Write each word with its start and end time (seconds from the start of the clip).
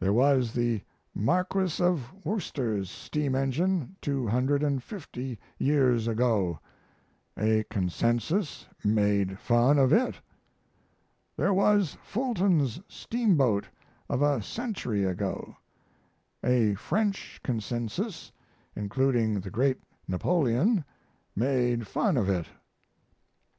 There 0.00 0.14
was 0.14 0.54
the 0.54 0.80
Marquis 1.14 1.84
of 1.84 2.10
Worcester's 2.24 2.88
steam 2.90 3.34
engine 3.34 3.94
250 4.00 5.38
years 5.58 6.08
ago: 6.08 6.60
a 7.38 7.62
Consensus 7.64 8.68
made 8.82 9.38
fun 9.38 9.78
of 9.78 9.92
it. 9.92 10.14
There 11.36 11.52
was 11.52 11.98
Fulton's 12.02 12.80
steamboat 12.88 13.68
of 14.08 14.22
a 14.22 14.40
century 14.40 15.04
ago: 15.04 15.58
a 16.42 16.72
French 16.76 17.38
Consensus, 17.44 18.32
including 18.74 19.38
the 19.40 19.50
great 19.50 19.82
Napoleon, 20.08 20.86
made 21.36 21.86
fun 21.86 22.16
of 22.16 22.30
it. 22.30 22.46